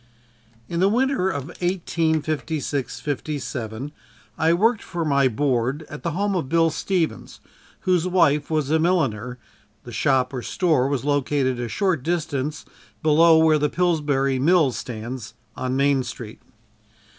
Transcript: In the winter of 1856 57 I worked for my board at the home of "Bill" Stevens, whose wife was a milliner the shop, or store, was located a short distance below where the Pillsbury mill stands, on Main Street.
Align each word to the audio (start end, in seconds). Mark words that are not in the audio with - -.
In 0.67 0.79
the 0.79 0.89
winter 0.89 1.29
of 1.29 1.49
1856 1.61 2.99
57 3.01 3.91
I 4.35 4.51
worked 4.51 4.81
for 4.81 5.05
my 5.05 5.27
board 5.27 5.85
at 5.91 6.01
the 6.01 6.13
home 6.13 6.35
of 6.35 6.49
"Bill" 6.49 6.71
Stevens, 6.71 7.39
whose 7.81 8.07
wife 8.07 8.49
was 8.49 8.71
a 8.71 8.79
milliner 8.79 9.37
the 9.83 9.91
shop, 9.91 10.33
or 10.33 10.41
store, 10.41 10.87
was 10.87 11.05
located 11.05 11.59
a 11.59 11.67
short 11.69 12.01
distance 12.01 12.65
below 13.03 13.37
where 13.37 13.59
the 13.59 13.69
Pillsbury 13.69 14.39
mill 14.39 14.71
stands, 14.71 15.35
on 15.55 15.75
Main 15.77 16.01
Street. 16.01 16.41